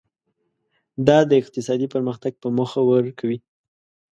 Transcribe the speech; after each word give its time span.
دا 1.07 1.17
د 1.29 1.31
اقتصادي 1.41 1.87
پرمختګ 1.93 2.33
په 2.41 2.47
موخه 2.57 2.81
ورکوي. 2.91 3.39